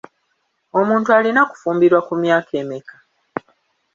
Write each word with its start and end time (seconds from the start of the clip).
Omuntu 0.79 1.09
alina 1.17 1.41
kufumbirwa 1.49 1.99
ku 2.07 2.13
myaka 2.21 2.51
emeka? 2.61 2.95